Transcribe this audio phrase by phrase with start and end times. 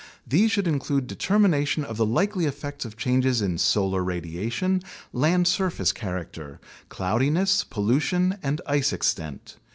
[0.25, 4.81] These should include determination of the likely effects of changes in solar radiation,
[5.13, 9.57] land surface character, cloudiness, pollution, and ice extent.